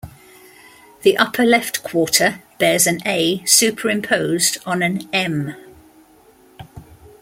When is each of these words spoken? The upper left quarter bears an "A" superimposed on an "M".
The 1.03 1.15
upper 1.19 1.45
left 1.45 1.83
quarter 1.83 2.41
bears 2.57 2.87
an 2.87 3.01
"A" 3.05 3.45
superimposed 3.45 4.57
on 4.65 4.81
an 4.81 5.07
"M". 5.13 5.53